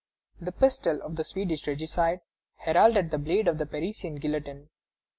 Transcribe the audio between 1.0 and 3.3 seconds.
of the Swedish regicide heralded the